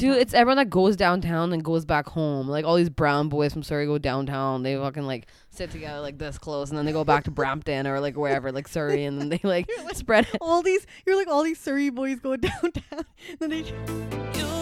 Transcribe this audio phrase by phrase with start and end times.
[0.00, 2.48] Dude, it's everyone that goes downtown and goes back home.
[2.48, 4.62] Like all these brown boys from Surrey go downtown.
[4.62, 7.86] They fucking like sit together like this close, and then they go back to Brampton
[7.86, 10.38] or like wherever, like Surrey, and then they like spread it.
[10.40, 13.04] all these you're like all these Surrey boys go downtown.
[13.40, 14.59] then they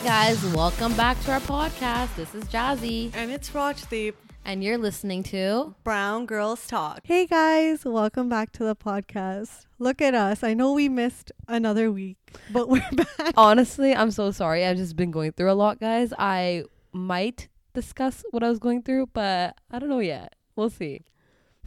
[0.00, 2.14] Hey guys, welcome back to our podcast.
[2.16, 4.14] This is Jazzy, and it's Rajdeep.
[4.46, 5.74] and you're listening to.
[5.84, 7.00] Brown Girls Talk.
[7.04, 9.66] Hey guys, welcome back to the podcast.
[9.78, 10.42] Look at us.
[10.42, 12.16] I know we missed another week,
[12.50, 13.34] but we're back.
[13.36, 14.64] Honestly, I'm so sorry.
[14.64, 16.14] I've just been going through a lot, guys.
[16.18, 20.34] I might discuss what I was going through, but I don't know yet.
[20.56, 21.02] We'll see.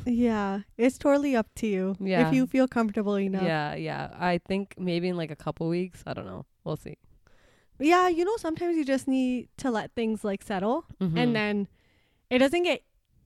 [0.05, 1.95] Yeah, it's totally up to you.
[1.99, 2.27] Yeah.
[2.27, 3.43] If you feel comfortable enough.
[3.43, 4.09] Yeah, yeah.
[4.19, 6.03] I think maybe in like a couple weeks.
[6.07, 6.45] I don't know.
[6.63, 6.97] We'll see.
[7.79, 11.17] Yeah, you know, sometimes you just need to let things like settle Mhm.
[11.17, 11.67] and then
[12.29, 12.83] it doesn't get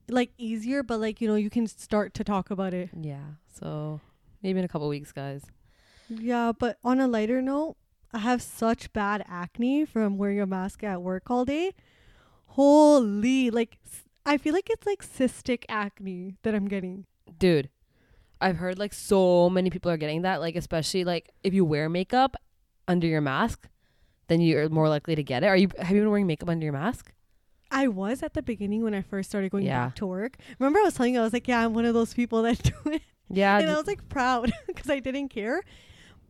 [0.08, 2.90] like easier, but like, you know, you can start to talk about it.
[2.98, 3.34] yeah.
[3.52, 4.00] So
[4.42, 5.44] maybe in a couple weeks, guys.
[6.08, 7.76] Yeah, but on a lighter note,
[8.12, 11.72] I have such bad acne from wearing a mask at work all day.
[12.46, 13.78] Holy, like
[14.24, 17.04] I feel like it's like cystic acne that I'm getting.
[17.38, 17.68] Dude,
[18.40, 20.40] I've heard like so many people are getting that.
[20.40, 22.36] Like especially like if you wear makeup
[22.86, 23.68] under your mask,
[24.28, 25.46] then you're more likely to get it.
[25.46, 27.12] Are you have you been wearing makeup under your mask?
[27.70, 29.86] I was at the beginning when I first started going Yeah.
[29.86, 30.36] back to work.
[30.58, 32.62] Remember I was telling you I was like, yeah, I'm one of those people that
[32.62, 33.02] do it.
[33.28, 33.58] Yeah.
[33.58, 35.60] and I was like proud because I didn't care.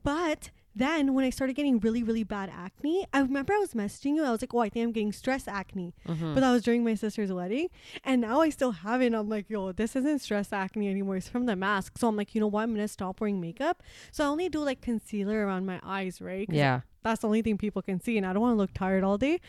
[0.03, 4.15] But then when I started getting really, really bad acne, I remember I was messaging
[4.15, 4.25] you.
[4.25, 5.95] I was like, oh, I think I'm getting stress acne.
[6.07, 6.35] mhm.
[6.35, 7.69] But that was during my sister's wedding.
[8.05, 9.13] And now I still have it.
[9.15, 11.17] I'm like, yo, this isn't stress acne anymore.
[11.17, 11.99] It's from the mask.
[11.99, 12.63] So I'm like, you know what?
[12.63, 13.83] I'm going to stop wearing makeup.
[14.13, 16.47] So I only do like concealer around my eyes, right?
[16.51, 16.81] yeah.
[17.09, 18.19] That's the only thing people can see.
[18.19, 19.41] And I don't want to look tired all day.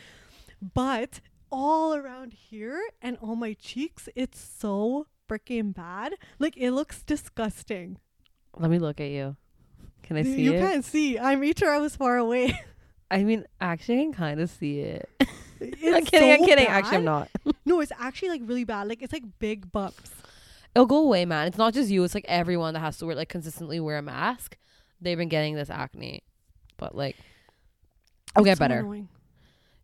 [0.74, 1.20] But
[1.52, 6.14] all around here and on my cheeks, it's so freaking bad.
[6.38, 7.98] Like it looks disgusting.
[8.56, 9.36] Let me look at you.
[10.02, 10.60] Can I see you it?
[10.60, 11.18] can't see.
[11.18, 12.58] I made sure I was far away.
[13.10, 15.08] I mean, actually, I can kind of see it.
[15.60, 16.32] I'm kidding.
[16.32, 16.66] I'm so kidding.
[16.66, 17.28] Actually, I'm not.
[17.66, 18.88] No, it's actually like really bad.
[18.88, 20.10] Like it's like big bumps.
[20.74, 21.46] It'll go away, man.
[21.46, 22.02] It's not just you.
[22.02, 24.56] It's like everyone that has to wear like consistently wear a mask.
[25.00, 26.24] They've been getting this acne,
[26.78, 27.16] but like,
[28.36, 28.80] I'll get so better.
[28.80, 29.08] annoying.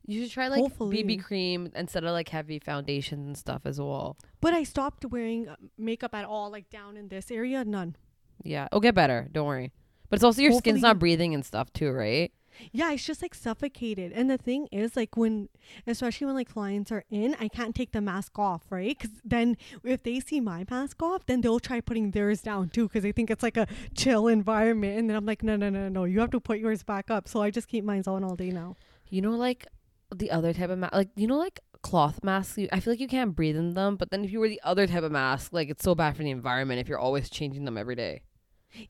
[0.06, 1.02] You should try like Hopefully.
[1.02, 4.16] BB cream instead of like heavy foundations and stuff as well.
[4.40, 7.64] But I stopped wearing uh, makeup at all, like down in this area.
[7.64, 7.96] None.
[8.44, 9.28] Yeah, it'll get better.
[9.32, 9.72] Don't worry.
[10.08, 12.32] But it's also your skin's not breathing and stuff too, right?
[12.72, 14.12] Yeah, it's just like suffocated.
[14.12, 15.48] And the thing is, like when,
[15.86, 18.96] especially when like clients are in, I can't take the mask off, right?
[18.98, 22.88] Because then if they see my mask off, then they'll try putting theirs down too,
[22.88, 24.98] because they think it's like a chill environment.
[24.98, 27.28] And then I'm like, no, no, no, no, you have to put yours back up.
[27.28, 28.76] So I just keep mine on all day now.
[29.08, 29.66] You know, like
[30.14, 32.58] the other type of mask, like you know, like cloth masks.
[32.58, 33.96] You, I feel like you can't breathe in them.
[33.96, 36.22] But then if you wear the other type of mask, like it's so bad for
[36.22, 38.22] the environment if you're always changing them every day.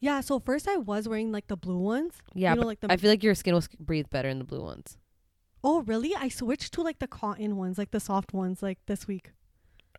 [0.01, 0.21] Yeah.
[0.21, 2.15] So first I was wearing like the blue ones.
[2.35, 4.45] Yeah, You know, like the- I feel like your skin will breathe better in the
[4.45, 4.97] blue ones.
[5.65, 6.15] Oh, really?
[6.15, 9.33] I switched to like the cotton ones, like the soft ones, like this week.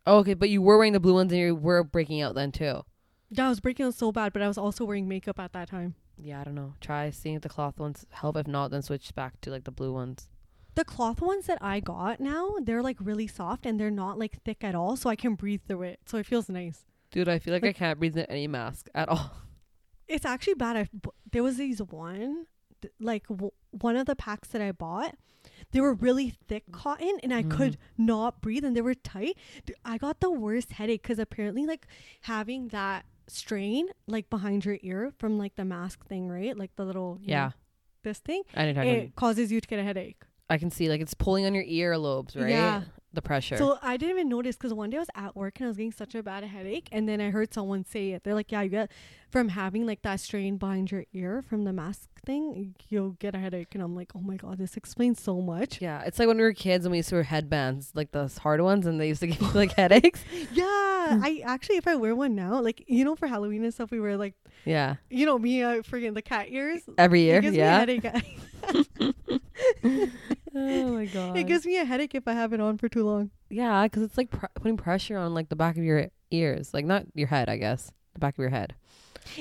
[0.06, 2.52] Oh, okay, but you were wearing the blue ones and you were breaking out then
[2.52, 2.82] too.
[3.30, 5.68] Yeah, I was breaking out so bad, but I was also wearing makeup at that
[5.68, 5.94] time.
[6.16, 6.74] Yeah, I don't know.
[6.80, 8.36] Try seeing if the cloth ones help.
[8.36, 10.28] If not, then switch back to like the blue ones.
[10.74, 14.42] The cloth ones that I got now, they're like really soft and they're not like
[14.44, 16.00] thick at all, so I can breathe through it.
[16.06, 16.86] So it feels nice.
[17.10, 19.32] Dude, I feel like, I can't breathe in any mask at all.
[20.08, 20.76] It's actually bad.
[20.76, 20.88] I
[21.30, 22.46] there was these one,
[22.98, 25.14] like w- one of the packs that I bought.
[25.72, 27.78] They were really thick cotton, and I could mm.
[27.98, 29.36] not breathe, and they were tight.
[29.84, 31.86] I got the worst headache because apparently, like
[32.22, 36.56] having that strain like behind your ear from like the mask thing, right?
[36.56, 37.50] Like the little you know, Yeah,
[38.02, 38.80] this thing, I know.
[38.80, 40.22] I, it causes you to get a headache.
[40.50, 42.48] I can see like it's pulling on your earlobes, right?
[42.48, 42.82] Yeah.
[43.12, 43.56] The pressure.
[43.56, 45.76] So I didn't even notice because one day I was at work and I was
[45.78, 48.22] getting such a bad headache, and then I heard someone say it.
[48.22, 48.90] They're like, "Yeah, you get
[49.30, 53.38] from having like that strain behind your ear from the mask thing, you'll get a
[53.38, 56.36] headache." And I'm like, "Oh my god, this explains so much." yeah, it's like when
[56.36, 59.08] we were kids and we used to wear headbands, like those hard ones, and they
[59.08, 60.22] used to give you like headaches.
[60.52, 63.90] Yeah, I actually, if I wear one now, like you know, for Halloween and stuff,
[63.90, 64.34] we wear like
[64.66, 66.82] Yeah, you know me, I uh, freaking the cat ears.
[66.98, 67.52] every It year.
[67.52, 67.86] Yeah.
[70.58, 70.84] me a headache.
[70.86, 71.36] oh my god.
[71.36, 73.30] it gives me a headache if I have it on for too long.
[73.50, 76.84] yeah, because it's like pr- putting pressure on like the back of your ears, like
[76.84, 78.74] not your head, I guess, the back of your head.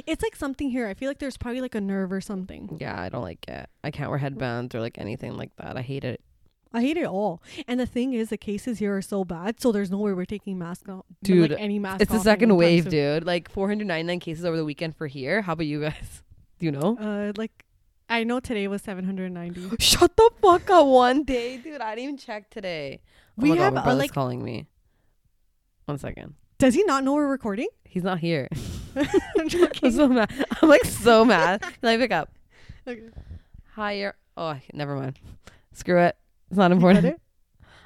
[0.05, 0.87] It's like something here.
[0.87, 2.77] I feel like there's probably like a nerve or something.
[2.79, 3.69] Yeah, I don't like it.
[3.83, 5.77] I can't wear headbands or like anything like that.
[5.77, 6.21] I hate it.
[6.73, 7.41] I hate it all.
[7.69, 10.25] And the thing is, the cases here are so bad, so there's no way we're
[10.25, 11.05] taking masks off.
[11.23, 12.01] Dude, like any mask.
[12.01, 13.23] It's the second wave, dude.
[13.25, 15.41] Like 499 cases over the weekend for here.
[15.41, 16.23] How about you guys?
[16.59, 16.97] Do you know?
[16.99, 17.63] Uh, like
[18.09, 19.77] I know today was 790.
[19.79, 20.87] Shut the fuck up.
[20.87, 21.81] One day, dude.
[21.81, 23.01] I didn't even check today.
[23.35, 24.67] We oh my have, God, uh, my brother's like- calling me.
[25.85, 26.35] One second.
[26.57, 27.67] Does he not know we're recording?
[27.85, 28.47] He's not here.
[28.95, 29.07] I'm
[29.83, 30.45] I'm so mad.
[30.61, 31.63] I'm like so mad.
[31.81, 32.31] Let me pick up.
[32.87, 33.03] Okay.
[33.75, 34.15] Hi, you're.
[34.35, 35.19] Oh, I- never mind.
[35.73, 36.17] Screw it.
[36.49, 37.05] It's not important.
[37.05, 37.21] it?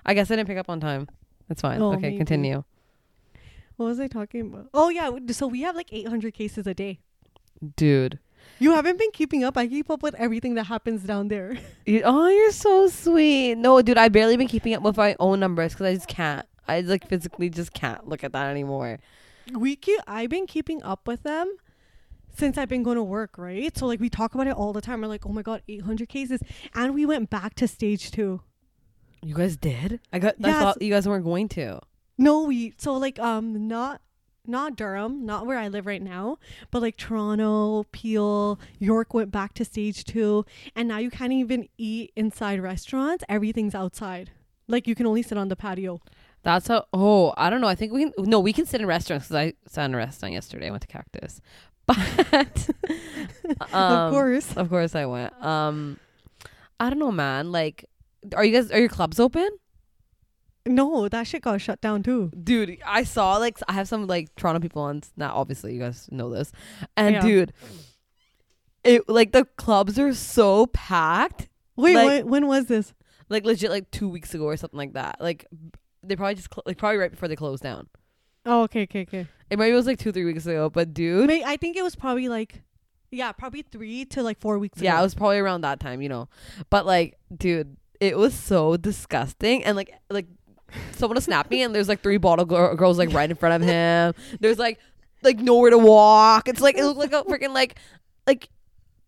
[0.06, 1.08] I guess I didn't pick up on time.
[1.48, 1.82] That's fine.
[1.82, 2.18] Oh, okay, maybe.
[2.18, 2.64] continue.
[3.76, 4.70] What was I talking about?
[4.74, 7.00] Oh yeah, so we have like 800 cases a day.
[7.76, 8.20] Dude.
[8.60, 9.58] You haven't been keeping up.
[9.58, 11.58] I keep up with everything that happens down there.
[11.86, 13.56] You- oh, you're so sweet.
[13.56, 16.46] No, dude, I barely been keeping up with my own numbers because I just can't.
[16.68, 19.00] I like physically just can't look at that anymore.
[19.52, 20.00] We keep.
[20.08, 21.54] I've been keeping up with them
[22.38, 23.76] since I've been going to work, right?
[23.76, 25.02] So like we talk about it all the time.
[25.02, 26.40] We're like, oh my god, 800 cases,
[26.76, 28.42] and we went back to stage two.
[29.24, 30.00] You guys did?
[30.14, 30.36] I got.
[30.44, 31.80] I thought you guys weren't going to.
[32.18, 34.02] No, we so like um not
[34.52, 36.38] not Durham, not where I live right now,
[36.70, 40.46] but like Toronto, Peel, York went back to stage two,
[40.76, 43.24] and now you can't even eat inside restaurants.
[43.28, 44.32] Everything's outside.
[44.68, 46.02] Like you can only sit on the patio.
[46.44, 46.86] That's how.
[46.94, 47.68] Oh, I don't know.
[47.68, 48.14] I think we can.
[48.18, 50.68] No, we can sit in restaurants because I sat in a restaurant yesterday.
[50.68, 51.42] I went to Cactus,
[51.86, 51.98] but
[53.60, 54.56] of um, course.
[54.58, 55.34] of course, I went.
[55.44, 56.00] Um,
[56.80, 57.52] I don't know, man.
[57.52, 57.86] Like,
[58.36, 58.72] are you guys?
[58.72, 59.48] Are your clubs open?
[60.66, 62.32] No, that shit got shut down too.
[62.44, 66.08] dude i saw like I have some like toronto people on now obviously you guys
[66.12, 66.52] know this
[66.96, 67.22] and Yeah.
[67.22, 67.54] dude
[68.84, 72.94] it like the clubs are so packed Wait, Like- when, when was this?
[73.30, 75.46] like legit like two weeks ago or something like that like
[76.04, 77.88] they probably just cl- like probably right before they closed down
[78.46, 79.28] Oh, okay, okay, okay.
[79.52, 81.96] it maybe was like two three weeks ago but dude Wait, I think it was
[81.96, 82.64] probably like,
[83.12, 85.04] yeah, probably three to like four weeks yeah it ago.
[85.04, 86.28] was probably around that time you know
[86.70, 90.26] but like dude it was so disgusting and like like
[90.94, 93.68] someone was snapping and there's like three bottle gir- girls like right in front of
[93.68, 94.80] him there's like
[95.24, 97.76] like nowhere to walk it's like it looked like a freaking like
[98.28, 98.50] like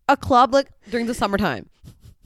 [0.08, 1.68] a club like during the summertime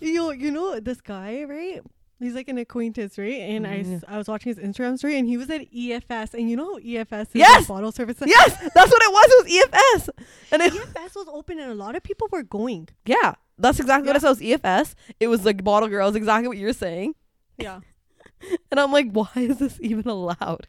[0.00, 1.81] You you know this guy, right?
[2.20, 3.40] He's like an acquaintance, right?
[3.52, 3.96] And I, Mhm.
[3.99, 6.75] s- I was watching his Instagram story, and he was at EFS, and you know
[6.75, 7.58] how EFS is Yes!
[7.61, 8.17] like bottle service.
[8.26, 10.11] yes that's what it was it was efs
[10.52, 12.88] and it, EFS was open, and a lot of people were going.
[13.06, 14.29] yeah that's exactly what I saw.
[14.29, 14.94] It was EFS.
[15.20, 17.14] It was like bottle girls, exactly what you're saying.
[17.58, 17.81] Yeah,
[18.70, 20.67] And I'm like, why is this even allowed?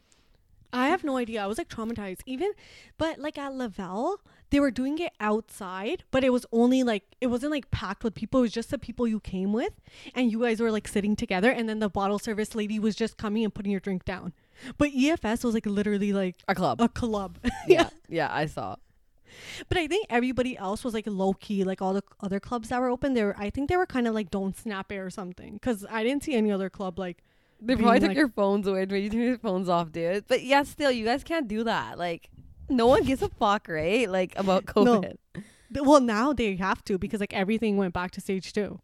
[0.72, 1.42] I have no idea.
[1.42, 2.20] I was like traumatized.
[2.26, 2.52] Even,
[2.96, 4.20] but like at Laval,
[4.50, 8.14] they were doing it outside, but it was only like it wasn't like packed with
[8.14, 8.40] people.
[8.40, 9.72] It was just the people you came with,
[10.14, 13.16] and you guys were like sitting together, and then the bottle service lady was just
[13.16, 14.32] coming and putting your drink down.
[14.78, 16.80] But EFS was like literally like A club.
[16.80, 17.38] a club.
[17.66, 18.76] yeah, yeah, I saw.
[19.68, 22.80] But I think everybody else was like low key, like all the other clubs that
[22.80, 23.14] were open.
[23.14, 25.54] They were, I think they were kind of like don't snap it or something.
[25.54, 27.24] Because I didn't see any other club like.
[27.60, 28.86] They probably took like- your phones away.
[28.86, 30.26] Made you turn your phones off, dude.
[30.28, 31.98] But yeah, still, you guys can't do that.
[31.98, 32.30] Like,
[32.68, 34.08] no one gives a fuck, right?
[34.10, 35.16] Like about COVID.
[35.34, 35.44] th-
[35.86, 38.80] Well, now they have to because like everything went back to stage two.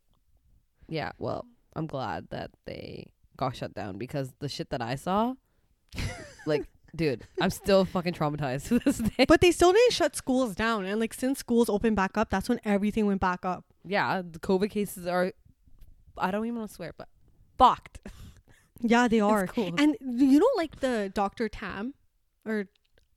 [0.89, 1.13] Yeah.
[1.19, 3.07] Well, I'm glad that they
[3.37, 5.35] got shut down because the shit that I saw,
[6.47, 6.65] like,
[6.95, 9.25] dude, I'm still fucking traumatized to this day.
[9.27, 12.49] But they still didn't shut schools down, and like since schools opened back up, that's
[12.49, 13.65] when everything went back up.
[13.85, 15.33] yeah, the COVID cases are.
[16.19, 17.09] I don't even want to swear, but
[17.59, 18.01] fucked.
[18.81, 19.47] Yeah, they are.
[19.47, 19.75] cool.
[19.79, 21.95] And you know, like the Doctor Tam,
[22.45, 22.67] or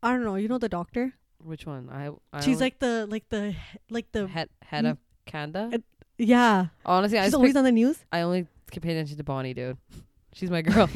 [0.02, 0.36] I don't know.
[0.36, 1.14] You know the doctor?
[1.44, 1.90] Which one?
[1.90, 2.12] I.
[2.34, 3.56] I She's like the like the
[3.90, 5.70] like the head head of Canada.
[5.74, 5.78] Uh,
[6.18, 6.68] yeah.
[6.86, 8.00] Honestly, I She's just always pick- on the news.
[8.12, 9.78] I only pay attention to Bonnie, dude.
[10.34, 10.90] She's my girl.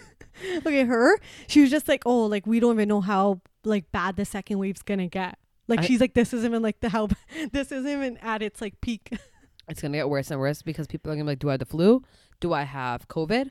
[0.66, 1.18] okay, her.
[1.48, 4.58] She was just like, oh, like we don't even know how like bad the second
[4.58, 5.38] wave's gonna get.
[5.68, 7.08] Like I- she's like, this isn't even like the how
[7.52, 9.12] this isn't even at its like peak.
[9.68, 11.60] it's gonna get worse and worse because people are gonna be like, "Do I have
[11.60, 12.02] the flu?
[12.40, 13.50] Do I have COVID?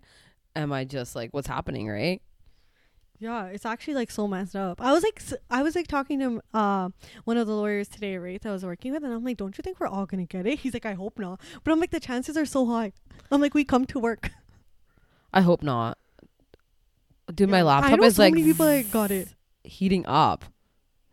[0.59, 2.21] Am I just like what's happening?" Right?
[3.21, 4.79] yeah, it's actually like so messed up.
[4.79, 6.89] I was like, I was like talking to uh
[7.25, 8.41] one of the lawyers today, right?
[8.41, 10.47] That I was working with, and I'm like, don't you think we're all gonna get
[10.47, 10.59] it?
[10.59, 11.39] He's like, I hope not.
[11.63, 12.93] But I'm like, the chances are so high.
[13.31, 14.29] I'm like, we come to work.
[15.33, 15.97] I hope not.
[17.33, 17.61] Dude, my Yeah.
[17.61, 19.35] I laptop know is so like many people that got it.
[19.63, 20.45] heating up.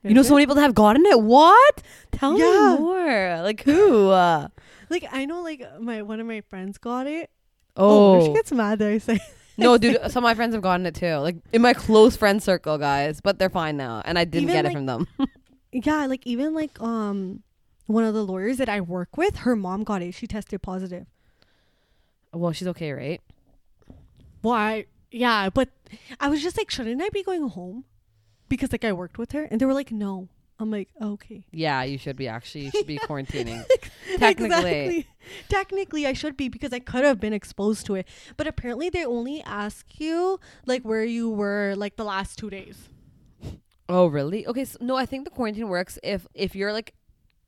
[0.02, 1.20] You know, so many people that have gotten it.
[1.20, 1.82] What?
[2.12, 2.74] Tell Yeah.
[2.74, 3.42] me more.
[3.42, 4.10] Like who?
[4.10, 4.46] Uh,
[4.88, 7.30] like I know, like my one of my friends got it.
[7.76, 9.20] Oh, she gets mad that I say.
[9.56, 9.98] no, dude.
[10.10, 11.14] Some of my friends have gotten it too.
[11.16, 13.20] Like in my close friend circle, guys.
[13.20, 15.06] But they're fine now, and I didn't Even, get it like- from them.
[15.72, 17.42] Yeah, like even like um
[17.86, 20.14] one of the lawyers that I work with, her mom got it.
[20.14, 21.06] She tested positive.
[22.32, 23.20] well, she's okay, right?
[24.42, 24.86] Why?
[25.10, 25.68] Yeah, but
[26.20, 27.84] I was just like, shouldn't I be going home?
[28.48, 30.28] Because like I worked with her, and they were like, no.
[30.58, 31.44] I'm like, okay.
[31.52, 32.66] Yeah, you should be actually.
[32.66, 33.62] You should be quarantining.
[34.16, 34.46] Technically.
[34.46, 35.06] Exactly.
[35.48, 38.08] Technically, I should be because I could have been exposed to it.
[38.36, 42.88] But apparently, they only ask you like where you were like the last two days.
[43.88, 44.46] Oh, really?
[44.46, 44.64] Okay.
[44.64, 46.94] So, no, I think the quarantine works if if you're like,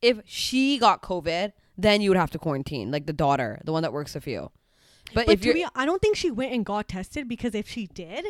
[0.03, 3.83] if she got COVID, then you would have to quarantine, like the daughter, the one
[3.83, 4.51] that works with you.
[5.15, 7.87] But, But if you're, I don't think she went and got tested because if she
[7.87, 8.27] did,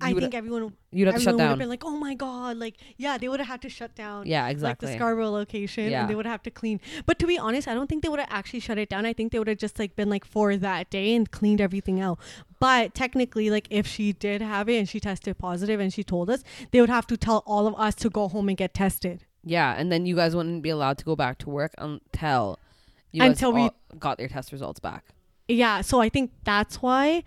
[0.00, 1.58] I think everyone you'd have to shut down.
[1.58, 4.26] been like, "Oh my god!" Like, yeah, they would have had to shut down.
[4.26, 4.86] yeah, exactly.
[4.88, 6.00] Like the Scarborough location, Yeah.
[6.02, 6.80] and they would have to clean.
[7.06, 9.06] But to be honest, I don't think they would have actually shut it down.
[9.06, 12.00] I think they would have just like been like for that day and cleaned everything
[12.00, 12.18] out.
[12.58, 16.28] But technically, like if she did have it and she tested positive and she told
[16.30, 16.42] us,
[16.72, 19.24] they would have to tell all of us to go home and get tested.
[19.42, 22.58] yeah, and then you guys wouldn't be allowed to go back to work until
[23.12, 25.04] you guys Until we- got your test results back.
[25.48, 27.24] Yeah, so I think that's why.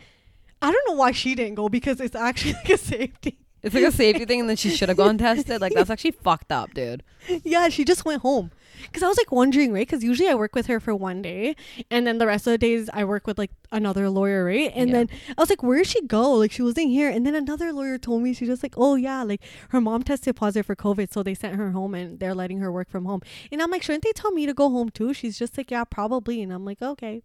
[0.63, 3.37] I don't know why she didn't go because it's actually like a safety.
[3.61, 5.61] It's like a safety thing, and then she should have gone tested.
[5.61, 7.01] Like that's actually fucked up, dude.
[7.43, 8.51] yeah, she just went home.
[8.81, 9.87] Because I was like wondering, right?
[9.87, 11.55] Because usually I work with her for one day,
[11.89, 14.69] and then the rest of the days I work with like another lawyer, right?
[14.75, 14.95] And Yeah.
[15.05, 16.33] then I was like, where did she go?
[16.33, 17.09] Like she wasn't here.
[17.09, 20.35] And then another lawyer told me she just like, oh yeah, like her mom tested
[20.35, 23.21] positive for COVID, so they sent her home and they're letting her work from home.
[23.51, 25.13] And I'm like, shouldn't they tell me to go home too?
[25.13, 26.41] She's just like, yeah, probably.
[26.41, 27.21] And I'm like, okay.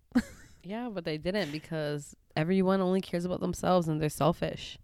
[0.62, 4.78] Yeah, but they didn't because everyone only cares about themselves and they're selfish.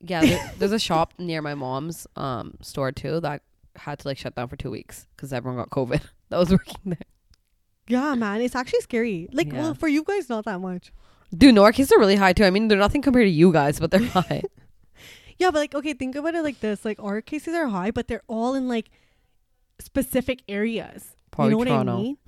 [0.00, 3.42] Yeah, there, there's a shop near my mom's um store too that
[3.76, 6.76] had to like shut down for two weeks because everyone got COVID that was working
[6.84, 6.98] there.
[7.88, 9.28] Yeah, man, it's actually scary.
[9.32, 9.60] Like, Yeah.
[9.60, 10.92] well, for you guys, not that much.
[11.36, 12.44] Dude, no, our cases are really high too.
[12.44, 14.42] I mean, they're nothing compared to you guys, but they're high.
[15.38, 18.06] Yeah, but like, okay, think about it like this: like, our cases are high, but
[18.08, 18.88] they're all in like
[19.80, 21.16] specific areas.
[21.30, 21.92] Probably you know Toronto.
[21.92, 22.18] what I mean?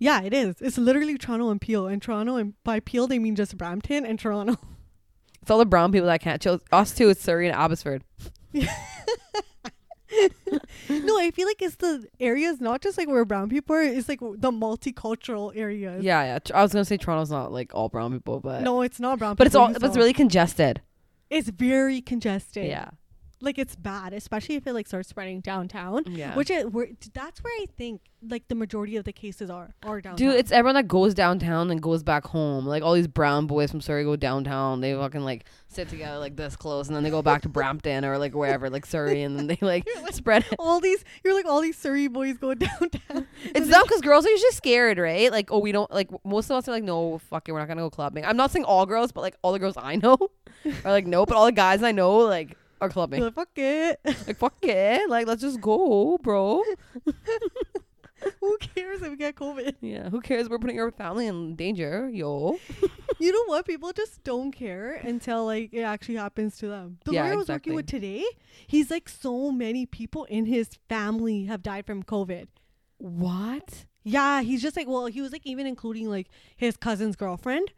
[0.00, 0.56] Yeah, it is.
[0.60, 4.18] It's literally Toronto and Peel, and Toronto and by Peel they mean just Brampton and
[4.18, 4.56] Toronto.
[5.42, 6.60] It's all the brown people that can't chill.
[6.70, 7.08] Us too.
[7.08, 8.04] It's Surrey and Abbotsford.
[8.52, 8.66] no,
[11.18, 13.82] I feel like it's the areas not just like where brown people are.
[13.82, 16.02] It's like the multicultural areas.
[16.04, 16.38] Yeah, yeah.
[16.40, 19.18] Tr- I was gonna say Toronto's not like all brown people, but No, it's not
[19.18, 19.36] brown.
[19.36, 20.82] but it's all but it's really congested.
[21.30, 22.66] it's very congested.
[22.66, 22.90] Yeah,
[23.42, 26.04] like it's bad, especially if it like starts spreading downtown.
[26.06, 26.34] yeah.
[26.34, 30.00] Which it, where, that's where I think like the majority of the cases are are
[30.00, 30.16] downtown.
[30.16, 32.66] Dude, it's everyone that goes downtown and goes back home.
[32.66, 34.80] Like all these brown boys from Surrey go downtown.
[34.80, 38.04] They fucking like sit together like this close, and then they go back to Brampton
[38.04, 40.56] or like wherever, like Surrey, and then they like spread it.
[40.58, 43.26] all these you're like all these Surrey boys go downtown.
[43.44, 45.30] It's dumb because girls are usually scared, right?
[45.32, 47.68] Like, oh, we don't like most of us are like, no, fuck it, we're not
[47.68, 48.24] gonna go clubbing.
[48.24, 50.16] I'm not saying all girls, but like all the girls I know
[50.84, 53.18] are like, no, but all the guys I know like are clubbing.
[53.20, 54.00] You're like, fuck it.
[54.04, 56.62] like, fuck it, like let's just go, bro.
[58.40, 59.76] Who cares if we get COVID?
[59.80, 60.48] Yeah, who cares?
[60.50, 62.58] We're putting our family in danger, yo.
[63.18, 63.66] You know what?
[63.66, 66.96] People just don't care until like it actually happens to them.
[67.04, 67.72] The Yeah, lawyer I was exactly.
[67.72, 68.24] working with today,
[68.66, 72.46] he's like so many people in his family have died from COVID.
[72.96, 73.84] What?
[74.04, 77.72] Yeah, he's just like well, he was like even including like his cousin's girlfriend.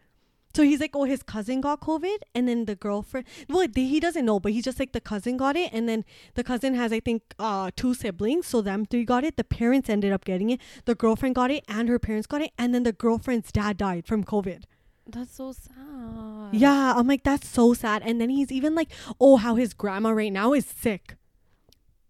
[0.55, 3.27] So he's like, oh, his cousin got COVID, and then the girlfriend.
[3.49, 6.05] Well, he doesn't know, but he's just like the cousin got it, and then
[6.35, 9.37] the cousin has, I think, uh, two siblings, so them three got it.
[9.37, 10.61] The parents ended up getting it.
[10.85, 14.07] The girlfriend got it, and her parents got it, and then the girlfriend's dad died
[14.07, 14.65] from COVID.
[15.07, 16.53] That's so sad.
[16.53, 18.03] Yeah, I'm like, that's so sad.
[18.05, 18.91] And then he's even like,
[19.21, 21.17] oh, how his grandma right now is sick.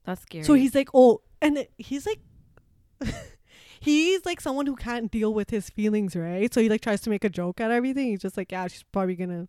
[0.05, 0.45] That's scary.
[0.45, 2.21] So he's like, oh, and he's like,
[3.83, 6.53] he's like someone who can't deal with his feelings, right?
[6.55, 8.07] So he like tries to make a joke at everything.
[8.09, 9.49] He's just like, yeah, she's probably gonna,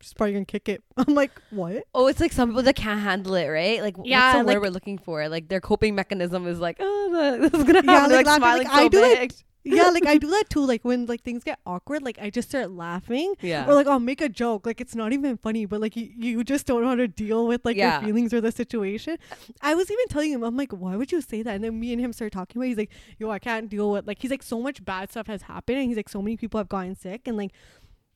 [0.00, 0.82] she's probably gonna kick it.
[0.96, 1.84] I'm like, what?
[1.94, 3.80] Oh, it's like some people that can't handle it, right?
[3.82, 5.28] Like, Yeah, what's the like- word we're looking for?
[5.28, 7.88] Like, their coping mechanism is like, oh, this is gonna happen.
[7.90, 9.44] Yeah, like like, laughing, smiling like, so I do it.
[9.62, 10.64] Yeah, like I do that too.
[10.64, 13.34] Like when like things get awkward, like I just start laughing.
[13.42, 13.66] Yeah.
[13.68, 16.44] Or like I'll make a joke, like it's not even funny, but like you, you
[16.44, 17.98] just don't know how to deal with like Yeah.
[18.00, 19.18] your feelings or the situation.
[19.60, 21.54] I was even telling him, I'm like, why would you say that?
[21.56, 22.64] And then me and him started talking about.
[22.64, 22.68] it.
[22.68, 25.42] He's like, yo, I can't deal with like he's like so much bad stuff has
[25.42, 27.50] happened, and he's like so many people have gotten sick, and like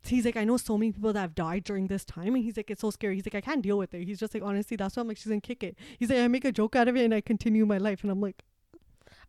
[0.06, 2.56] he's like I know so many people that have died during this time, and he's
[2.56, 3.16] like it's so scary.
[3.16, 4.04] He's like I can't deal with it.
[4.06, 5.76] He's just like honestly, that's why I'm like she's gonna kick it.
[5.98, 8.10] He's like I make a joke out of it and I continue my life, and
[8.10, 8.42] I'm like,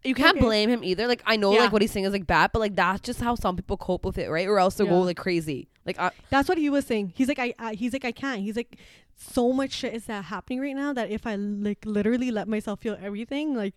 [0.06, 0.46] you can't Okay.
[0.46, 1.08] blame him either.
[1.08, 1.62] Like, I know Yeah.
[1.62, 4.06] like what he's saying is like bad, but like that's just how some people cope
[4.06, 4.48] with it, right?
[4.48, 5.06] Or else they go Yeah.
[5.06, 5.68] like crazy.
[5.86, 7.14] Like, I, That's what he was saying.
[7.16, 8.42] He's like, I, I, he's like, I can't.
[8.42, 8.78] He's like,
[9.16, 12.80] so much shit is that happening right now that if I like literally let myself
[12.82, 13.74] feel everything, like,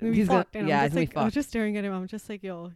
[0.00, 0.56] gonna He's gonna- fucked.
[0.56, 1.92] and yeah, I'm just gonna like, I was just staring at him.
[1.92, 2.72] I'm just like, yo,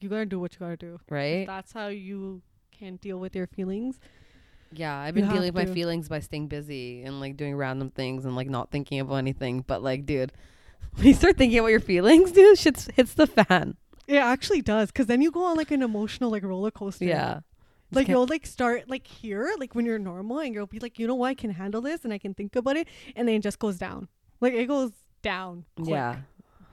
[0.00, 0.98] you gotta do what you gotta do.
[1.10, 1.46] right?
[1.46, 2.42] That's how you
[2.76, 4.00] can deal with your feelings.
[4.72, 7.54] Yeah, I've You been dealing have with my feelings by staying busy and like doing
[7.56, 9.62] random things and like not thinking about anything.
[9.66, 10.32] But like, dude,
[10.94, 13.76] when you start thinking about your feelings, dude, shit hits the fan.
[14.06, 17.04] It actually does, cause then you go on like an emotional like roller coaster.
[17.04, 17.40] Yeah.
[17.92, 21.06] Like you'll like start like here, like when you're normal, and you'll be like, you
[21.06, 23.42] know what, I can handle this, and I can think about it, and then it
[23.42, 24.08] just goes down.
[24.40, 24.90] Like it goes
[25.22, 25.64] down.
[25.76, 25.88] quick.
[25.88, 26.16] Yeah.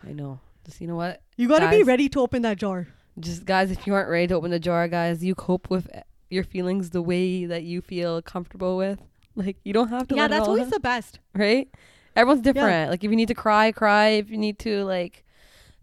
[0.08, 0.40] I know.
[0.66, 1.22] Just you know what?
[1.38, 2.88] You gotta be ready to open that jar.
[3.20, 6.02] Just guys, if you aren't ready to open the jar, guys, you cope with eh,
[6.30, 9.00] your feelings the way that you feel comfortable with.
[9.36, 10.16] Like you don't have to.
[10.16, 11.20] Yeah, that's always the best.
[11.34, 11.68] right.
[12.16, 12.92] Everyone's different.
[12.92, 14.08] Like if you need to cry, cry.
[14.10, 15.24] If you need to like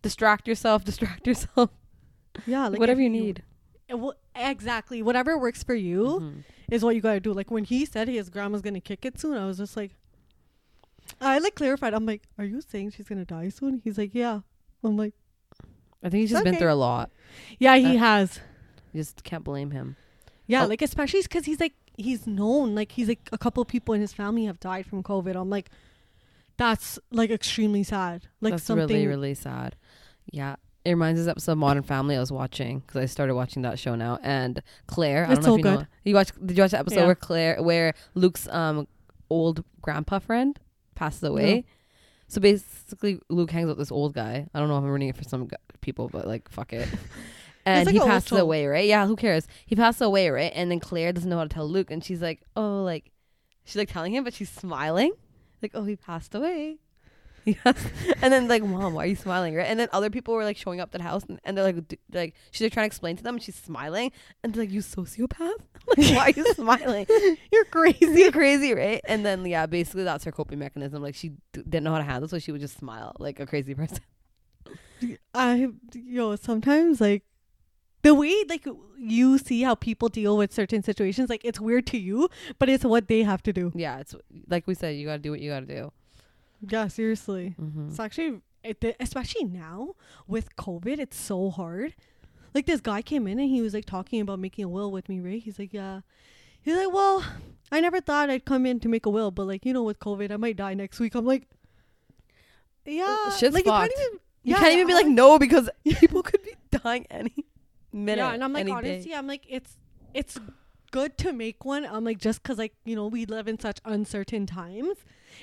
[0.03, 1.71] distract yourself, distract yourself.
[2.47, 3.43] Yeah, like Whatever you need.
[3.89, 5.03] it will- exactly.
[5.03, 6.45] Whatever works for you Mhm.
[6.71, 7.33] is what you gotta do.
[7.33, 9.93] Like when he said his grandma's gonna kick it soon, I was just like,
[11.21, 11.93] I like clarified.
[11.95, 13.81] I'm like, are you saying she's gonna die soon?
[13.85, 14.41] He's like, yeah.
[14.85, 15.15] I'm like,
[16.03, 17.11] I think he's just been through a lot.
[17.59, 18.41] yeah, he Uh, has.
[18.93, 19.97] You just can't blame him.
[20.47, 20.67] Yeah, Oh.
[20.67, 22.75] like especially because he's like he's known.
[22.75, 25.35] Like he's like a couple people in his family have died from COVID.
[25.37, 25.69] I'm like,
[26.61, 28.29] that's like extremely sad.
[28.41, 28.87] Like That's something.
[28.89, 29.77] really, really sad.
[30.31, 30.57] Yeah.
[30.85, 33.79] It reminds us of some Modern Family I was watching because I started watching that
[33.79, 34.19] show now.
[34.23, 35.77] And Claire, I It's don't know so if you know.
[35.79, 35.87] good.
[36.05, 36.31] You watch?
[36.45, 37.07] Did you watch the episode Yeah.
[37.07, 38.87] where Claire, where Luke's um
[39.31, 40.59] old grandpa friend
[40.95, 41.65] passes away?
[42.29, 44.47] So basically, Luke hangs out with this old guy.
[44.55, 46.89] I don't know if I'm ruining it for some gu- people, but like, fuck it.
[47.67, 48.87] And like he passes away, right?
[48.87, 49.47] Yeah, who cares?
[49.67, 50.51] He passes away, right?
[50.55, 53.11] And then Claire doesn't know how to tell Luke, and she's like, "Oh, like,"
[53.65, 55.13] she's like telling him, but she's smiling,
[55.63, 56.79] like, "Oh, he passed away."
[57.47, 57.87] Yes.
[58.21, 59.55] and then like, mom, why are you smiling?
[59.55, 59.67] Right?
[59.67, 61.89] And then other people were like showing up to the house, and, and they're like,
[61.89, 64.13] d- like she's like trying to explain to them, and she's smiling,
[64.43, 65.55] and they're like, "You sociopath!
[65.97, 67.07] like, why are you smiling?
[67.51, 68.07] You're crazy.
[68.21, 71.03] You're crazy, right?" And then yeah, basically that's her coping mechanism.
[71.03, 73.47] Like she d- didn't know how to handle, so she would just smile like a
[73.47, 74.01] crazy person.
[75.35, 77.25] I yo sometimes like
[78.03, 78.67] the way like
[78.99, 82.29] you see how people deal with certain situations like it's weird to you
[82.59, 83.73] but it's what they have to do.
[83.75, 84.15] Yeah, it's
[84.49, 85.93] like we said, you gotta do what you gotta do.
[86.69, 87.55] yeah seriously.
[87.61, 87.89] Mm-hmm.
[87.89, 89.95] it's actually it, especially now
[90.27, 91.95] with covid it's so hard.
[92.55, 95.09] Like this guy came in and he was like talking about making a will with
[95.09, 95.43] me right?
[95.43, 96.01] He's like yeah.
[96.63, 97.25] He's like well
[97.73, 99.99] i never thought i'd come in to make a will but like you know with
[100.01, 101.15] covid i might die next week.
[101.15, 101.47] I'm like
[102.85, 103.31] yeah.
[103.31, 104.01] shit's like you can't fucked.
[104.01, 107.47] even You can't even be like no because people could be dying any
[107.93, 108.23] minute.
[108.23, 109.15] Yeah, and I'm like honestly.
[109.15, 109.77] I'm like it's
[110.15, 110.39] it's
[110.91, 111.85] good to make one.
[111.87, 114.97] I'm like just because like you know we live in such uncertain times,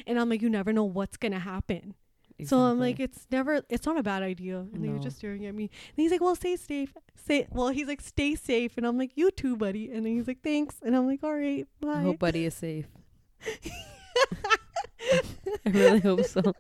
[0.06, 1.96] and I'm like you never know what's gonna happen.
[2.46, 4.60] So I'm like it's never it's not a bad idea.
[4.60, 4.92] And No.
[4.92, 5.63] you're just staring at me.
[5.63, 6.94] And he's like, well, stay safe.
[7.16, 8.77] Say well, he's like, stay safe.
[8.77, 9.89] And I'm like, you too, buddy.
[9.92, 10.75] And then he's like, thanks.
[10.84, 11.94] And I'm like, all right, bye.
[11.94, 12.86] I hope Buddy is safe.
[15.65, 16.54] I really hope so.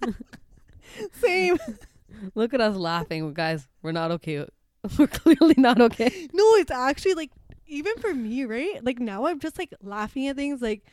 [1.20, 1.58] Same.
[2.34, 3.68] Look at us laughing, guys.
[3.82, 4.46] We're not okay.
[4.98, 6.28] We're clearly not okay.
[6.32, 7.30] no, it's actually like
[7.66, 8.84] even for me, right?
[8.84, 10.84] Like now I'm just like laughing at things like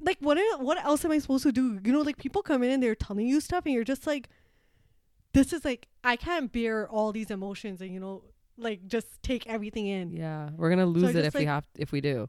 [0.00, 1.78] like what what else am I supposed to do?
[1.84, 4.28] You know, like people come in and they're telling you stuff and you're just like
[5.32, 8.24] this is like I can't bear all these emotions and you know
[8.56, 10.12] like just take everything in.
[10.12, 12.28] Yeah, we're gonna lose it just, if we have if we do.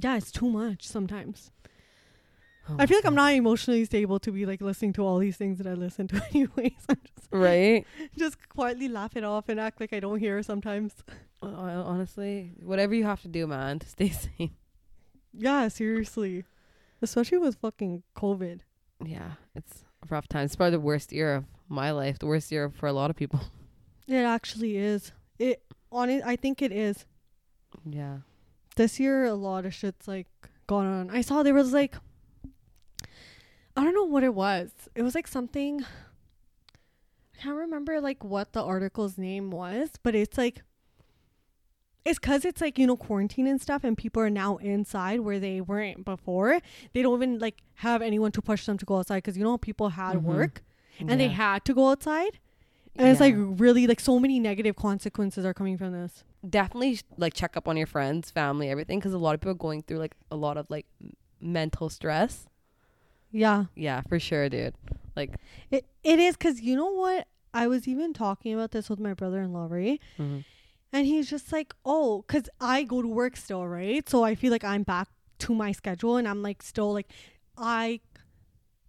[0.00, 1.50] Yeah, it's too much sometimes.
[2.70, 5.18] Oh I feel like my I'm not emotionally stable to be like listening to all
[5.18, 6.84] these things that I listen to anyways.
[6.88, 7.86] I'm just right.
[8.16, 10.94] just quietly laugh it off and act like I don't hear sometimes.
[11.42, 14.50] Uh, honestly, whatever you have to do, man, to stay sane.
[15.32, 16.44] Yeah, seriously.
[17.00, 18.60] Especially with fucking COVID.
[19.04, 20.46] Yeah, it's a rough time.
[20.46, 22.18] It's probably the worst year of my life.
[22.18, 23.40] The worst year for a lot of people.
[24.08, 25.12] It actually is.
[25.38, 27.04] It on it I think it is.
[27.84, 28.20] Yeah.
[28.74, 30.28] This year a lot of shit's like
[30.66, 31.10] gone on.
[31.10, 31.94] I saw there was like
[33.78, 34.70] I don't know what it was.
[34.96, 40.36] It was like something I can't remember like what the article's name was, but it's
[40.36, 40.62] like
[42.04, 45.38] it's cuz it's like, you know, quarantine and stuff and people are now inside where
[45.38, 46.58] they weren't before.
[46.92, 49.58] They don't even like have anyone to push them to go outside cuz you know
[49.58, 50.22] people had Mhm.
[50.24, 50.64] work
[50.98, 52.40] and they had to go outside.
[52.96, 56.24] And it's like really like so many negative consequences are coming from this.
[56.48, 59.54] definitely like check up on your friends, family, everything, because a lot of people are
[59.68, 60.86] going through like a lot of like
[61.40, 62.48] mental stress.
[63.30, 63.64] Yeah.
[63.74, 64.74] Yeah, for sure, dude.
[65.16, 65.34] Like,
[65.70, 67.26] It it is because you know what?
[67.52, 70.00] I was even talking about this with my brother in law, right?
[70.18, 70.44] mhm.
[70.92, 74.08] And he's just like, oh, because I go to work still, right?
[74.08, 75.08] So I feel like I'm back
[75.40, 77.08] to my schedule and I'm like still like
[77.58, 78.00] I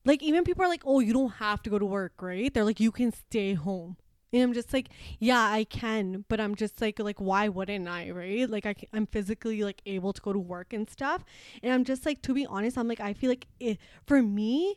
[0.06, 2.54] like even people are like, oh, you don't have to go to work, right?
[2.54, 3.98] They're like, you can stay home.
[4.32, 4.90] And I'm just like,
[5.20, 8.50] yeah, I can, but I'm just like, like, why wouldn't I, right?
[8.50, 11.24] Like, I, I'm physically like able to go to work and stuff,
[11.64, 14.76] and I'm just like, to be honest, I'm like, I feel like it for me,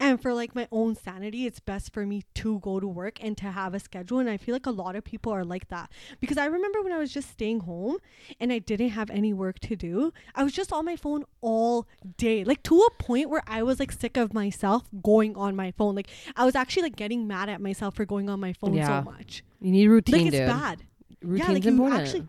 [0.00, 3.36] and for like my own sanity, it's best for me to go to work and
[3.38, 4.18] to have a schedule.
[4.20, 6.92] And I feel like a lot of people are like that because I remember when
[6.92, 7.96] I was just staying home
[8.38, 11.86] and I didn't have any work to do, I was just on my phone all
[12.16, 15.72] day, like to a point where I was like sick of myself going on my
[15.72, 15.94] phone.
[15.94, 19.02] Like I was actually like getting mad at myself for going on my phone Yeah.
[19.02, 19.42] so much.
[19.60, 20.46] you need routine, like it's dude.
[20.46, 20.82] bad.
[21.22, 21.96] Routine's yeah, like important.
[21.96, 22.26] you actually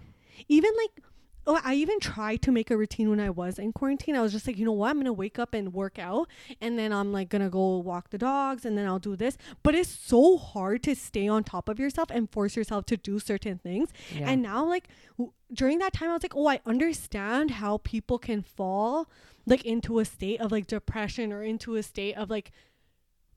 [0.47, 1.03] even like
[1.47, 4.15] oh I even tried to make a routine when I was in quarantine.
[4.15, 6.27] I was just like, you know what, I'm gonna wake up and work out
[6.61, 9.37] and then I'm like gonna go walk the dogs and then I'll do this.
[9.63, 13.19] But it's so hard to stay on top of yourself and force yourself to do
[13.19, 13.89] certain things.
[14.15, 14.29] yeah.
[14.29, 18.19] And now like w- during that time I was like, oh I understand how people
[18.19, 19.09] can fall
[19.45, 22.51] like into a state of like depression or into a state of like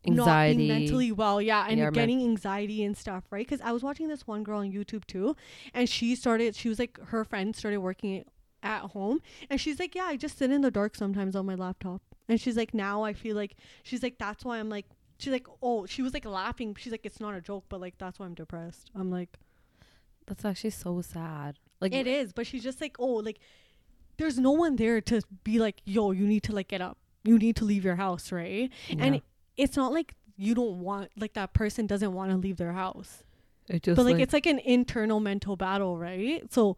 [0.07, 1.41] not being mentally well.
[1.41, 3.47] Yeah, and Yeah, getting anxiety and stuff, right?
[3.47, 5.37] Because I was watching this one girl on YouTube too,
[5.75, 6.55] and she started.
[6.57, 8.25] She was like, her friend started working
[8.63, 11.55] at home, and she's like, yeah, I just sit in the dark sometimes on my
[11.55, 14.87] laptop, and she's like, now I feel like she's like, that's why I'm like.
[15.19, 16.75] She's like, oh, she was like laughing.
[16.77, 18.91] She's like, it's not a joke, but like that's why I'm depressed.
[18.93, 19.39] I'm like,
[20.27, 21.59] That's actually so sad.
[21.81, 23.39] Like it is, but she's just like, oh, like
[24.17, 26.99] there's no one there to be like, yo, you need to like get up.
[27.25, 28.71] You need to leave your house, right?
[28.91, 29.21] And yeah.
[29.57, 33.23] It's not like you don't want like that person doesn't want to leave their house.
[33.69, 36.51] it just but like, it's like an internal mental battle, right?
[36.53, 36.77] So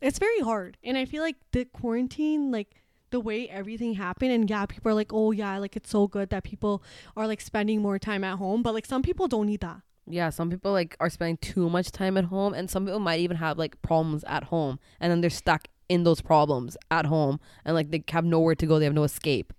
[0.00, 0.76] it's very hard.
[0.82, 4.94] And I feel like the quarantine like the way everything happened and yeah, people are
[4.94, 6.82] like, "Oh yeah, like it's so good that people
[7.16, 9.82] are like spending more time at home." But like some people don't need that.
[10.08, 13.20] yeah, some people like are spending too much time at home and some people might
[13.20, 17.38] even have like problems at home and then they're stuck in those problems at home
[17.64, 19.52] and like they have nowhere to go, they have no escape.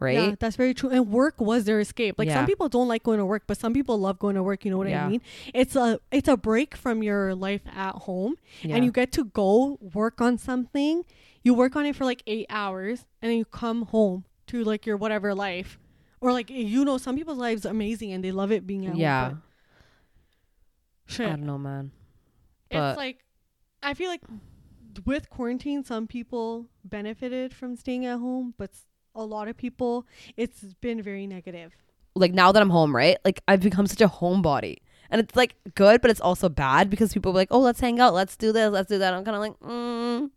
[0.00, 0.14] Right?
[0.14, 0.90] Yeah, that's very true.
[0.90, 2.16] And work was their escape.
[2.18, 2.34] Like Yeah.
[2.34, 4.64] some people don't like going to work, but some people love going to work.
[4.64, 5.04] You know what Yeah.
[5.06, 5.20] I mean?
[5.52, 8.76] It's a it's a break from your life at home, Yeah.
[8.76, 11.04] and you get to go work on something.
[11.42, 14.86] You work on it for like eight hours, and then you come home to like
[14.86, 15.78] your whatever life,
[16.20, 19.28] or like you know, some people's lives amazing and they love it being at yeah.
[19.30, 19.42] home.
[21.08, 21.90] but I don't know, man.
[22.70, 23.24] But it's like
[23.82, 24.22] I feel like
[25.04, 28.70] with quarantine, some people benefited from staying at home, but
[29.14, 31.72] a lot of people, it's been very negative.
[32.14, 33.16] like now that I'm home, right?
[33.24, 34.78] Like I've become such a homebody.
[35.10, 37.98] And it's like good, but it's also bad because people are like, "Oh, let's hang
[37.98, 40.30] out, let's do this, let's do that." I'm kind of like, mm.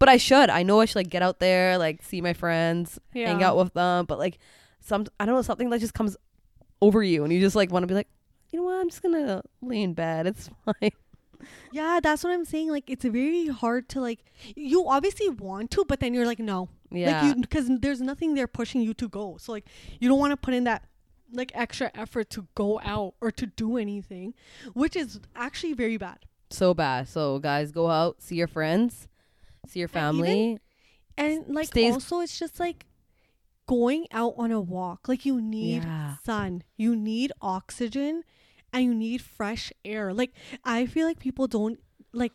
[0.00, 0.50] but I should.
[0.50, 3.74] I know I should like get out there, like see my friends, hang out with
[3.74, 4.06] them.
[4.06, 4.38] But like,
[4.80, 6.16] some I don't know something that just comes
[6.80, 8.08] over you, and you just like want to be like,
[8.50, 8.80] you know what?
[8.80, 10.26] I'm just gonna lay in bed.
[10.26, 10.90] It's fine.
[11.72, 12.70] Yeah, that's what I'm saying.
[12.70, 14.24] Like, it's very hard to like.
[14.56, 18.34] You obviously want to, but then you're like, no, Yeah, like you because there's nothing
[18.34, 19.36] there pushing you to go.
[19.38, 19.66] So like,
[20.00, 20.84] you don't want to put in that
[21.32, 24.34] like extra effort to go out or to do anything,
[24.74, 26.18] which is actually very bad.
[26.50, 27.08] so bad.
[27.08, 29.08] So guys, go out, see your friends,
[29.66, 30.58] see your And even- family.
[31.16, 32.86] And like Stays- also, it's just like
[33.66, 35.08] going out on a walk.
[35.08, 36.16] Like you need Yeah.
[36.24, 38.24] sun, you need oxygen,
[38.72, 40.12] and you need fresh air.
[40.12, 40.32] Like
[40.64, 41.78] I feel like people don't
[42.12, 42.32] like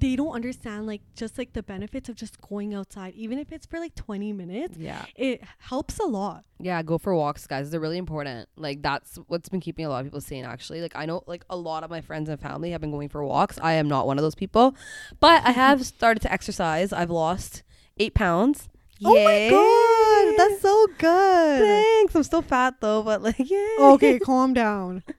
[0.00, 3.66] they don't understand like just like the benefits of just going outside, even if it's
[3.66, 4.76] for like 20 minutes.
[4.78, 5.04] Yeah.
[5.14, 6.44] It helps a lot.
[6.58, 7.70] Yeah, go for walks, guys.
[7.70, 8.48] They're really important.
[8.56, 10.80] Like that's what's been keeping a lot of people sane actually.
[10.80, 13.24] Like I know like a lot of my friends and family have been going for
[13.24, 13.58] walks.
[13.62, 14.74] I am not one of those people.
[15.20, 16.92] But I have started to exercise.
[16.92, 17.62] I've lost
[17.98, 18.68] eight pounds.
[19.04, 21.60] Oh my god, that's so good.
[21.60, 22.14] Thanks.
[22.14, 23.76] I'm still fat though, but like yeah.
[23.80, 25.02] okay, calm down.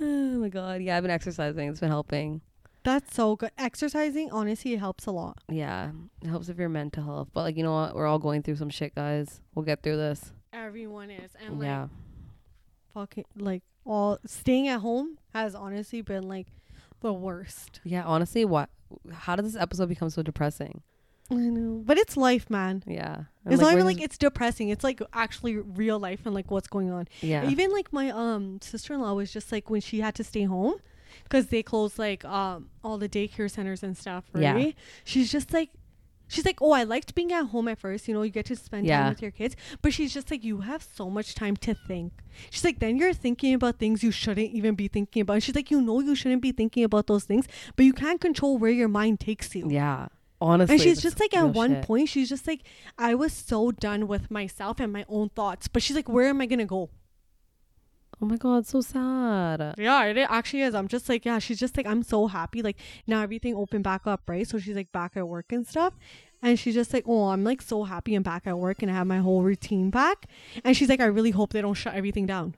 [0.00, 0.82] Oh my god.
[0.82, 1.68] Yeah, I've been exercising.
[1.68, 2.42] It's been helping.
[2.84, 3.50] That's so good.
[3.56, 5.38] Exercising honestly it helps a lot.
[5.48, 5.90] Yeah.
[6.22, 7.28] It helps with your mental health.
[7.32, 7.96] But like you know what?
[7.96, 9.40] We're all going through some shit, guys.
[9.54, 10.32] We'll get through this.
[10.52, 11.88] Everyone is and like yeah.
[12.92, 16.46] fucking like all staying at home has honestly been like
[17.00, 17.80] the worst.
[17.84, 18.68] Yeah, honestly, what
[19.12, 20.82] how did this episode become so depressing?
[21.30, 22.84] I know, but it's life, man.
[22.86, 23.24] Yeah.
[23.44, 24.68] And, it's not even like it's depressing.
[24.68, 27.08] It's like actually real life and like what's going on.
[27.22, 27.48] yeah.
[27.48, 30.74] Even like my um sister-in-law was just like when she had to stay home
[31.24, 34.42] because they closed like um all the daycare centers and stuff, right?
[34.42, 34.72] Yeah.
[35.04, 35.70] She's just like
[36.26, 38.56] she's like, "Oh, I liked being at home at first, you know, you get to
[38.56, 39.02] spend Yeah.
[39.02, 42.12] time with your kids." But she's just like, "You have so much time to think."
[42.50, 45.54] She's like, "Then you're thinking about things you shouldn't even be thinking about." And she's
[45.54, 48.70] like, "You know you shouldn't be thinking about those things, but you can't control where
[48.70, 50.08] your mind takes you." Yeah.
[50.40, 50.74] Honestly.
[50.74, 51.84] And she's just like at one shit.
[51.84, 52.62] point, she's just like,
[52.98, 55.68] I was so done with myself and my own thoughts.
[55.68, 56.90] But she's like, where am I gonna go?
[58.22, 59.74] Oh my god, so sad.
[59.76, 60.74] Yeah, it actually is.
[60.74, 62.62] I'm just like, yeah, she's just like, I'm so happy.
[62.62, 64.46] Like now everything opened back up, right?
[64.46, 65.94] So she's like back at work and stuff.
[66.42, 68.94] And she's just like, oh, I'm like so happy I'm back at work and I
[68.94, 70.26] have my whole routine back.
[70.62, 72.54] And she's like, I really hope they don't shut everything down.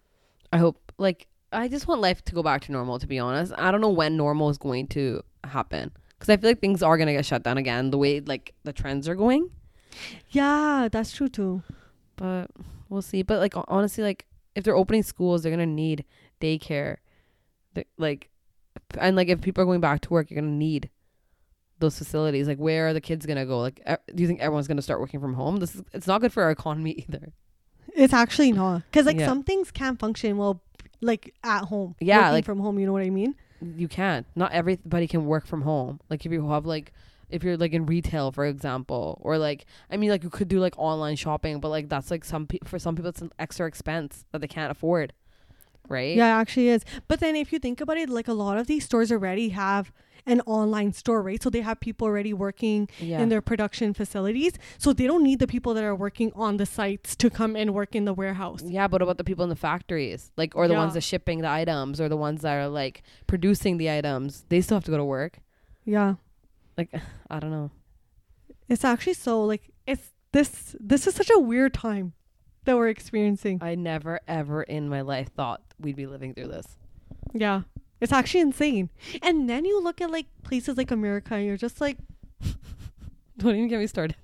[0.52, 3.52] I hope like I just want life to go back to normal to be honest.
[3.56, 6.96] I don't know when normal is going to happen cuz I feel like things are
[6.96, 9.50] going to get shut down again the way like the trends are going.
[10.30, 11.62] Yeah, that's true too.
[12.16, 12.50] But
[12.88, 13.22] we'll see.
[13.22, 16.04] But like honestly like if they're opening schools, they're going to need
[16.40, 16.96] daycare.
[17.98, 18.30] Like
[18.98, 20.90] and like if people are going back to work, you're going to need
[21.78, 22.48] those facilities.
[22.48, 23.60] Like where are the kids going to go?
[23.60, 23.80] Like
[24.14, 25.58] do you think everyone's going to start working from home?
[25.58, 27.32] This is it's not good for our economy either.
[27.94, 28.82] It's actually not.
[28.90, 29.26] Because like Yeah.
[29.26, 30.60] some things can't function well
[31.02, 31.94] like at home.
[32.00, 33.34] Yeah, working like- from home, you know what I mean?
[33.74, 36.92] you can't not everybody can work from home like if you have like
[37.30, 40.60] if you're like in retail for example or like i mean like you could do
[40.60, 43.66] like online shopping but like that's like some pe- for some people it's an extra
[43.66, 45.12] expense that they can't afford
[45.88, 46.84] right Yeah, it actually is.
[47.08, 49.92] But then if you think about it, like a lot of these stores already have
[50.26, 51.40] an online store, right?
[51.40, 53.20] So they have people already working Yeah.
[53.20, 54.54] in their production facilities.
[54.78, 57.72] So they don't need the people that are working on the sites to come and
[57.72, 58.62] work in the warehouse.
[58.64, 60.32] yeah, but about the people in the factories?
[60.36, 60.94] Like or the ones Yeah.
[60.94, 64.44] that shipping the items or the ones that are like producing the items.
[64.48, 65.38] They still have to go to work.
[65.84, 66.14] Yeah.
[66.76, 66.90] Like
[67.30, 67.70] I don't know.
[68.68, 72.12] It's actually so like it's this this is such a weird time
[72.64, 73.58] that we're experiencing.
[73.62, 76.76] I never ever in my life thought we'd be living through this.
[77.32, 77.62] Yeah.
[78.00, 78.90] It's actually insane.
[79.22, 81.96] And then you look at like places like America and you're just like
[83.38, 84.16] Don't even get me started.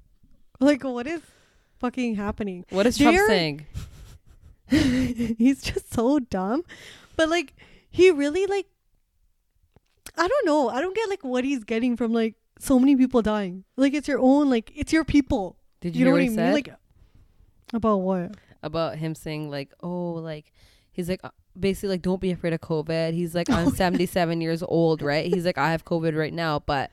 [0.61, 1.21] like what is
[1.79, 2.65] fucking happening?
[2.71, 3.67] What is Trump They're- saying?
[5.39, 6.65] He's just so dumb.
[7.17, 7.55] But like
[7.91, 8.67] he really like
[10.19, 10.69] I don't know.
[10.69, 13.65] I don't get like what he's getting from like so many people dying.
[13.77, 15.57] Like it's your own like it's your people.
[15.81, 16.37] Did You, you, know hear what what I mean?
[16.37, 16.75] said Like
[17.75, 18.35] about what?
[18.63, 20.53] about him saying like, oh, like
[20.93, 23.15] he's like uh, basically like don't be afraid of COVID.
[23.15, 25.27] He's like I'm 77 years old, right?
[25.33, 26.93] He's like I have COVID right now, but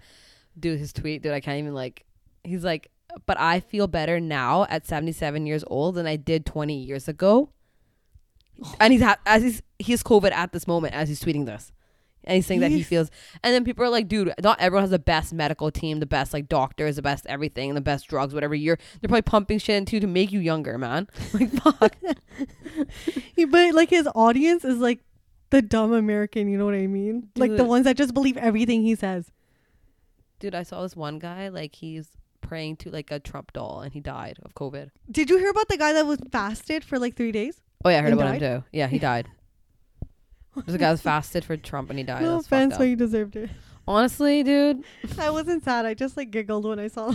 [0.59, 2.05] dude, his tweet, dude, I can't even like.
[2.43, 2.89] He's like,
[3.25, 7.49] but I feel better now at 77 years old than I did 20 years ago.
[8.79, 11.71] And he's ha- as he's he's COVID at this moment as he's tweeting this.
[12.29, 13.09] Saying that he feels
[13.43, 16.33] and then people are like, dude, not everyone has the best medical team, the best
[16.33, 18.55] like doctors, the best everything, and the best drugs, whatever.
[18.55, 21.07] You're they're probably pumping shit into to make you younger, man.
[21.33, 21.95] Like fuck.
[23.35, 24.99] He, but like his audience is like
[25.49, 27.29] the dumb American, you know what I mean?
[27.35, 29.31] Like the ones that just believe everything he says.
[30.39, 32.07] Dude, I saw this one guy, like he's
[32.41, 34.89] praying to like a Trump doll and he died of COVID.
[35.11, 37.61] Did you hear about the guy that was fasted for like three days?
[37.83, 38.41] Oh yeah, I heard about died?
[38.41, 38.65] him too.
[38.71, 39.29] Yeah, he died.
[40.55, 42.21] There's a guy that fasted for Trump and he died.
[42.21, 43.49] no That's offense, but you deserved it.
[43.87, 44.83] Honestly, dude,
[45.19, 45.85] I wasn't sad.
[45.85, 47.13] I just like giggled when I saw.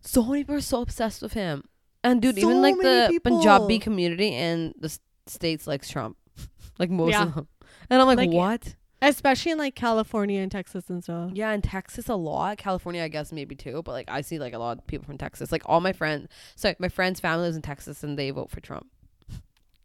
[0.00, 1.64] so many people are so obsessed with him.
[2.04, 3.32] And dude, So even like the people.
[3.32, 4.96] Punjabi community in the
[5.26, 6.16] states likes Trump.
[6.78, 7.24] Like most Yeah.
[7.24, 7.48] of them.
[7.90, 8.74] And I'm like, Like, what?
[9.02, 11.32] Especially in like California and Texas and stuff.
[11.34, 12.56] Yeah, in Texas a lot.
[12.56, 13.82] California, I guess maybe too.
[13.84, 15.52] But like, I see like a lot of people from Texas.
[15.52, 18.60] Like all my friends, sorry, my friends' family lives in Texas and they vote for
[18.60, 18.86] Trump.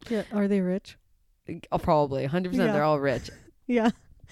[0.10, 0.24] Yeah.
[0.32, 0.98] Are they rich?
[1.72, 2.50] Oh, probably 100.
[2.50, 2.74] percent Yeah.
[2.74, 3.30] They're all rich.
[3.68, 3.90] Yeah.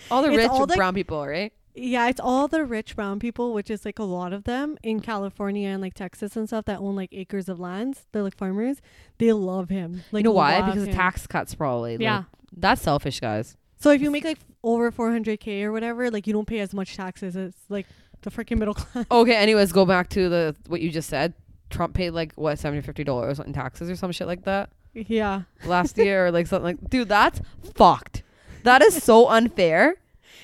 [0.10, 1.52] All the It's rich all the- brown people, right?
[1.78, 5.02] Yeah, it's all the rich brown people, which is like a lot of them in
[5.02, 8.06] California and like Texas and stuff that own like acres of lands.
[8.14, 8.78] They're like farmers.
[9.18, 10.04] They love him.
[10.14, 10.62] Like you know why?
[10.62, 11.98] Because of tax cuts, probably.
[11.98, 12.24] Like, Yeah.
[12.56, 13.58] that's selfish, guys.
[13.78, 16.96] So if you make like over 400k or whatever, like you don't pay as much
[16.96, 17.88] taxes as like
[18.22, 19.06] the freaking middle class.
[19.12, 19.36] Okay.
[19.36, 21.34] Anyways, go back to the what you just said.
[21.70, 25.44] Trump paid like what 70 50 dollars in taxes or some shit like that yeah.
[25.66, 26.90] last year or like something like.
[26.90, 27.42] Dude, that's
[27.76, 28.24] fucked.
[28.64, 29.96] That is so unfair.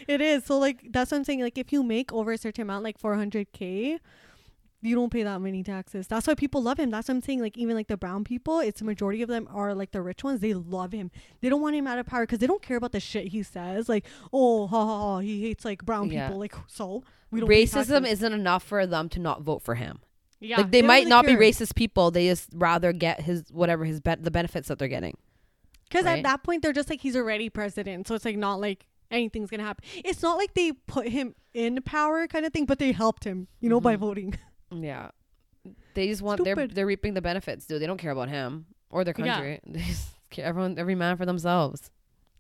[0.08, 0.46] It is.
[0.46, 1.42] So like that's what I'm saying.
[1.42, 4.00] Like if you make over a certain amount, like 400k,
[4.84, 6.08] you don't pay that many taxes.
[6.08, 6.90] That's why people love him.
[6.90, 7.40] That's what I'm saying.
[7.42, 10.24] Like even like the brown people, it's the majority of them are like the rich
[10.24, 10.40] ones.
[10.40, 11.12] They love him.
[11.42, 13.44] They don't want him out of power because they don't care about the shit he
[13.44, 13.88] says.
[13.88, 16.28] Like oh ha ha ha, he hates like brown Yeah.
[16.28, 16.40] people.
[16.40, 17.50] Like so we don't.
[17.50, 20.00] Racism isn't enough for them to not vote for him.
[20.42, 20.58] Yeah.
[20.58, 22.12] like they, might not be racist people.
[22.12, 25.16] They just rather get his whatever his be- the benefits that they're getting.
[25.88, 26.18] Because right?
[26.18, 28.08] at that point, they're just like, he's already president.
[28.08, 29.84] So it's like not like anything's going to happen.
[30.04, 33.48] It's not like they put him in power kind of thing, but they helped him,
[33.60, 34.00] you know, by Mhm.
[34.00, 34.40] voting.
[34.74, 35.12] Yeah.
[35.96, 37.82] They just want they're they're reaping the benefits, dude.
[37.82, 39.34] They don't care about him or their Yeah.
[39.34, 39.60] country.
[39.68, 41.92] They just care everyone every man for themselves.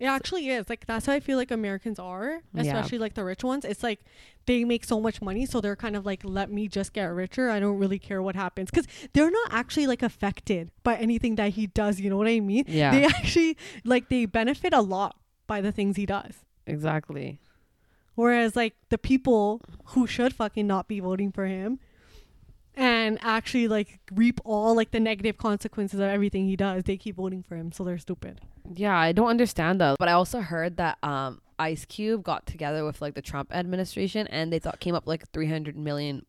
[0.02, 0.68] It actually is.
[0.68, 2.62] Like, that's how I feel like Americans are, Yeah.
[2.64, 3.64] especially like the rich ones.
[3.66, 4.00] It's like
[4.48, 5.46] they make so much money.
[5.46, 7.50] So they're kind of like, let me just get richer.
[7.52, 8.72] I don't really care what happens.
[8.72, 12.00] Because they're not actually like affected by anything that he does.
[12.02, 12.66] You know what I mean?
[12.68, 12.90] Yeah.
[12.92, 16.34] They actually, like, they benefit a lot by the things he does.
[16.66, 17.40] exactly.
[18.16, 19.62] Whereas like the people
[19.94, 21.80] who should fucking not be voting for him
[22.76, 27.16] and actually like reap all like the negative consequences of everything he does, they keep
[27.16, 28.42] voting for him, so they're stupid.
[28.74, 29.98] Yeah, I don't understand that.
[30.00, 34.26] But I also heard that um Ice Cube got together with like the Trump administration
[34.28, 36.26] and they thought came up like a 300 million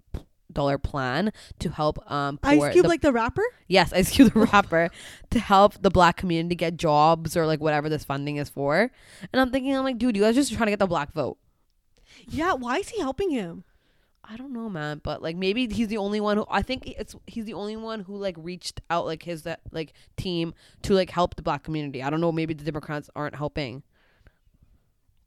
[0.52, 4.40] dollar plan to help um Ice Cube, the- like the rapper, yes Ice Cube the
[4.52, 4.90] rapper
[5.30, 8.90] to help the black community get jobs or like whatever this funding is for
[9.32, 11.38] and I'm thinking I'm like dude you guys just trying to get the black vote
[12.28, 12.52] yeah.
[12.52, 13.64] Why is he helping him?
[14.24, 17.14] I don't know, man, but like maybe he's the only one who I think it's
[17.26, 21.10] he's the only one who like reached out like his that like team to like
[21.10, 22.02] help the black community.
[22.02, 23.82] I don't know, maybe the Democrats aren't helping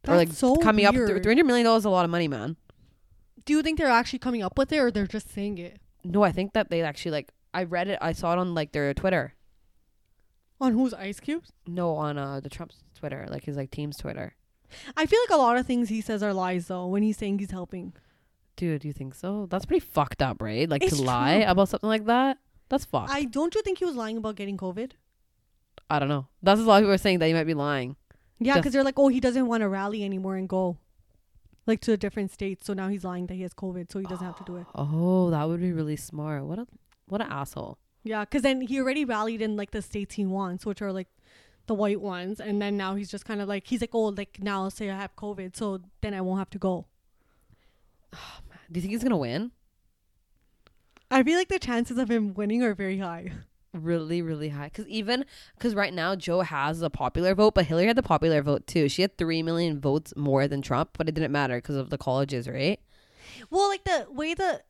[0.03, 1.13] That's or like so coming up weird.
[1.13, 2.55] with three hundred million dollars is a lot of money, man.
[3.45, 6.23] Do you think they're actually coming up with it, or they're just saying it No,
[6.23, 8.93] I think that they actually like I read it, I saw it on like their
[8.93, 9.33] Twitter.
[10.59, 11.51] on whose Ice Cubes?
[11.67, 14.35] No, on uh the Trump's Twitter, like his like team's Twitter.
[14.97, 16.87] I feel like a lot of things he says are lies though.
[16.87, 17.93] When he's saying he's helping,
[18.55, 19.47] Dude, do you think so?
[19.49, 20.67] That's pretty fucked up, right?
[20.69, 21.51] Like It's to lie true.
[21.51, 22.37] about something like that.
[22.69, 23.11] That's fucked.
[23.11, 24.91] I, I don't you think he was lying about getting COVID?
[25.89, 26.27] I don't know.
[26.41, 27.95] That's a lot of people are saying that he might be lying.
[28.39, 30.77] Yeah, Just- because they're like, oh, he doesn't want to rally anymore and go.
[31.67, 32.63] like to a different state.
[32.63, 34.67] So now he's lying that he has COVID, so he doesn't have to do it.
[34.75, 36.43] Oh, that would be really smart.
[36.45, 36.67] What a
[37.07, 37.77] what an asshole.
[38.03, 41.07] Yeah, because then he already rallied in like the states he wants, which are like
[41.65, 44.37] the white ones, and then now he's just kind of like he's like, oh, like
[44.41, 46.85] now I'll say I have COVID, so then I won't have to go.
[48.71, 49.51] Do you think he's gonna win?
[51.11, 53.31] I feel like the chances of him winning are very high.
[53.73, 54.65] Really, really high.
[54.65, 55.25] Because even
[55.55, 58.89] because right now Joe has a popular vote, but Hillary had the popular vote too.
[58.89, 61.97] She had three million votes more than Trump, but it didn't matter because of the
[61.97, 62.79] colleges, right?
[63.49, 64.61] Well, like the way the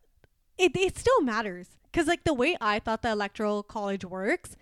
[0.57, 4.55] it it still matters because like the way I thought the electoral college works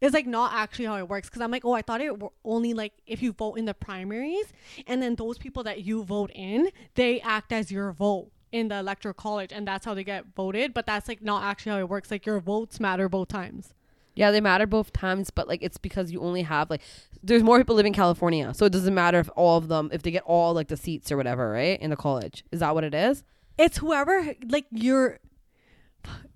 [0.00, 2.32] is like not actually how it works because I'm like oh I thought it were
[2.44, 4.46] only like if you vote in the primaries
[4.86, 8.76] and then those people that you vote in they act as your vote in the
[8.78, 11.88] electoral college and that's how they get voted but that's like not actually how it
[11.88, 13.74] works like your votes matter both times
[14.14, 16.80] Yeah, they matter both times, but like it's because you only have like
[17.22, 20.00] there's more people live in California, so it doesn't matter if all of them if
[20.02, 21.78] they get all like the seats or whatever, right?
[21.82, 23.24] In the college, is that what it is?
[23.58, 25.18] it's whoever like you're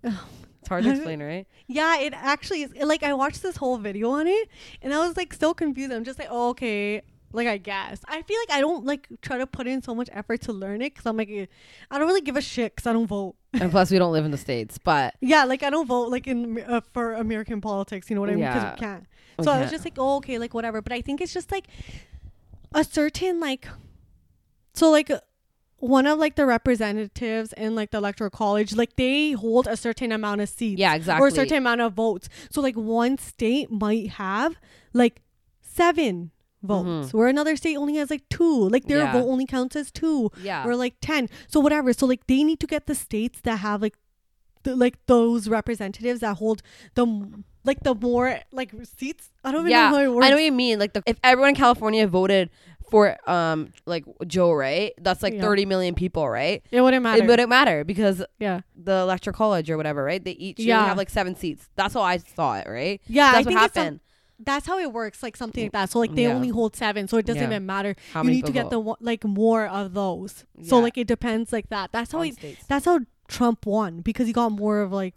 [0.03, 0.17] It's
[0.71, 1.47] hard to explain, right?
[1.67, 2.73] Yeah, it actually is.
[2.83, 4.49] Like I watched this whole video on it,
[4.81, 5.93] and I was like so confused.
[5.93, 7.03] I'm just like, oh, okay,
[7.33, 8.01] like I guess.
[8.09, 10.81] I feel like I don't like try to put in so much effort to learn
[10.81, 11.29] it because I'm like,
[11.91, 13.35] I don't really give a shit because I don't vote.
[13.53, 16.27] and plus, we don't live in the states, but Yeah, like I don't vote like
[16.27, 18.09] in uh, for American politics.
[18.09, 18.47] You know what I mean?
[18.47, 18.75] Because Yeah.
[18.75, 19.07] we can't.
[19.39, 20.81] We So I was just like, oh, okay, like whatever.
[20.83, 21.67] But I think it's just like
[22.75, 23.67] a certain like,
[24.75, 25.11] so like
[25.81, 30.13] one of like the representatives in like the electoral college, like they hold a certain
[30.13, 31.25] amount of seats yeah, exactly.
[31.25, 32.29] or a certain amount of votes.
[32.51, 34.57] So like one state might have
[34.93, 35.23] like
[35.61, 36.31] seven
[36.63, 38.69] votes, where another state only has like two.
[38.69, 39.15] Like their Mm-hmm.
[39.17, 39.23] Yeah.
[39.23, 41.29] vote only counts as two yeah, or like ten.
[41.49, 41.93] So whatever.
[41.93, 43.95] So like they need to get the states that have like
[44.63, 46.63] the, like those representatives that hold
[46.95, 47.07] the
[47.65, 49.31] like the more like seats.
[49.45, 49.91] I don't even yeah.
[49.91, 50.27] know how it works.
[50.27, 50.79] I know what you mean.
[50.79, 52.51] Like the, if everyone in California voted
[52.91, 54.93] for um like Joe, right?
[55.01, 55.43] That's like Yeah.
[55.43, 56.63] 30 million people, right?
[56.71, 57.23] it wouldn't matter.
[57.23, 60.23] It wouldn't matter because yeah, the electoral college or whatever, right?
[60.25, 60.87] They each Yeah.
[60.87, 61.69] have like seven seats.
[61.77, 63.01] That's how I saw it, right?
[63.07, 63.33] yeah.
[63.33, 64.01] That's I what think it's some- happened.
[64.43, 65.23] that's how it works.
[65.23, 65.91] Like something like that.
[65.91, 66.35] So like they Yeah.
[66.35, 67.49] only hold seven, so it doesn't Yeah.
[67.49, 67.95] even matter.
[68.13, 70.45] How you many need to people get the one- like more of those.
[70.63, 70.83] So Yeah.
[70.83, 71.93] like it depends like that.
[71.93, 72.65] That's how on states.
[72.69, 75.15] that's how Trump won because he got more of like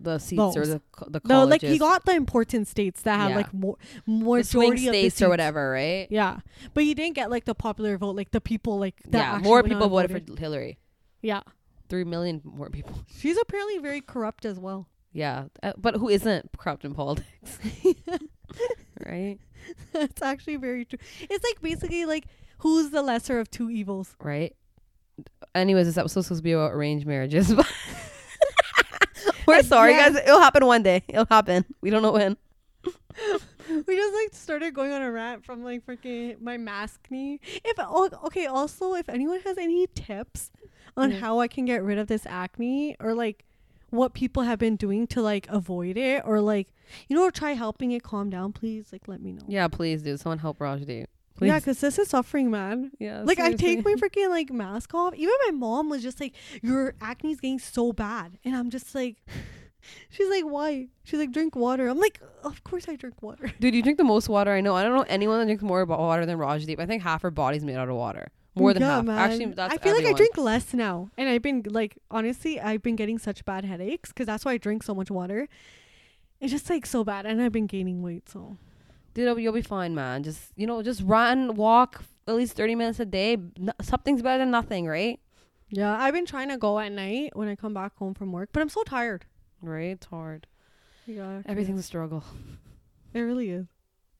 [0.00, 0.68] the seats or votes.
[0.68, 3.36] the the no like he got the important states that have Yeah.
[3.36, 6.06] like more majority of the states or whatever, right?
[6.10, 6.40] Yeah,
[6.74, 9.18] but he didn't get like the popular vote, like the people like that.
[9.18, 10.78] yeah, more people and voted for Hillary.
[11.20, 11.40] Yeah,
[11.88, 12.94] Three million more people.
[13.18, 14.88] she's apparently very corrupt as well.
[15.12, 17.58] Yeah, uh, but who isn't corrupt in politics,
[19.06, 19.38] right?
[19.92, 20.98] That's actually very true.
[21.22, 22.26] It's like basically like
[22.58, 24.14] who's the lesser of two evils?
[24.20, 24.54] Right.
[25.54, 27.52] Anyways, this episode's supposed to be about arranged marriages.
[27.54, 27.66] but
[29.48, 30.14] We're sorry, Yes.
[30.14, 30.22] guys.
[30.24, 31.02] It'll happen one day.
[31.08, 31.64] It'll happen.
[31.80, 32.36] We don't know when.
[32.84, 37.38] we just like started going on a rant from like freaking my maskne.
[37.64, 40.50] If oh, okay, also if anyone has any tips
[40.96, 41.18] on Yeah.
[41.18, 43.44] how I can get rid of this acne or like
[43.90, 46.68] what people have been doing to like avoid it or like
[47.08, 49.42] you know try helping it calm down, please like let me know.
[49.48, 50.20] Yeah, please, dude.
[50.20, 51.06] Someone help Rajdeep.
[51.38, 51.48] Please.
[51.48, 52.90] Yeah, because this is suffering, man.
[52.98, 53.22] yeah.
[53.24, 55.14] Like I take my freaking like mask off.
[55.14, 59.16] Even my mom was just like, "Your acne's getting so bad," and I'm just like,
[60.10, 63.74] she's like, "Why?" She's like, "Drink water." I'm like, "Of course I drink water." Dude,
[63.74, 64.74] you drink the most water I know.
[64.74, 66.78] I don't know anyone that drinks more water than Rajdeep.
[66.80, 68.28] I think half her body's made out of water.
[68.56, 69.04] More than Yeah, half.
[69.04, 69.18] man.
[69.18, 72.82] Actually, that's I feel like I drink less now, and I've been like, honestly, I've
[72.82, 75.46] been getting such bad headaches because that's why I drink so much water.
[76.40, 78.28] It's just like so bad, and I've been gaining weight.
[78.28, 78.56] So
[79.18, 80.22] You'll be- you'll be fine, man.
[80.22, 83.32] Just you know, just run, walk at least thirty minutes a day.
[83.34, 85.18] N- something's better than nothing, right?
[85.70, 88.50] yeah, I've been trying to go at night when I come back home from work,
[88.52, 89.26] but I'm so tired.
[89.60, 89.90] Right?
[89.90, 90.46] It's hard.
[91.06, 92.22] Yeah, Everything's a struggle.
[93.12, 93.66] it really is.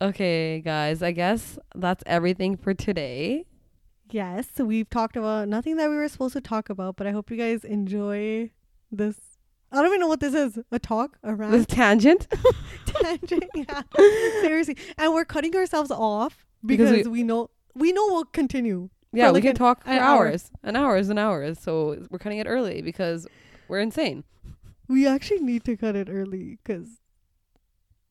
[0.03, 1.03] Okay, guys.
[1.03, 3.47] I guess that's everything for today.
[4.11, 7.31] Yes, we've talked about nothing that we were supposed to talk about, but I hope
[7.31, 8.51] you guys enjoy
[8.91, 9.17] this.
[9.71, 10.59] I don't even know what this is.
[10.73, 11.19] A talk?
[11.23, 11.69] A This rant?
[11.69, 12.27] tangent.
[12.87, 13.45] tangent?
[13.55, 13.83] Yeah.
[14.41, 14.77] Seriously.
[14.97, 18.89] And we're cutting ourselves off Because because, we- we, know we know we'll continue.
[19.13, 20.27] Yeah, we can an- talk for an hour.
[20.29, 21.59] hours and hours and hours.
[21.59, 23.27] So we're cutting it early because
[23.69, 24.25] we're insane.
[24.89, 26.89] We actually need to cut it early because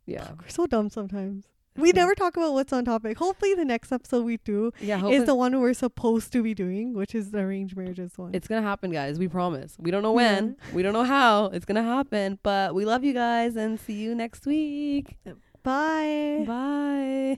[0.06, 0.32] Yeah.
[0.40, 1.46] we're so dumb sometimes.
[1.78, 3.18] We never talk about what's on topic.
[3.18, 5.08] Hopefully, the next episode we do Yeah.
[5.08, 8.32] is the one we're supposed to be doing, which is the arranged marriages one.
[8.34, 9.20] it's gonna happen, guys.
[9.20, 9.76] We promise.
[9.80, 10.34] We don't know Yeah.
[10.36, 10.56] when.
[10.74, 11.46] We don't know how.
[11.46, 12.40] It's gonna happen.
[12.44, 15.18] But we love you guys and see you next week.
[15.64, 16.44] Bye.
[16.48, 17.36] Bye.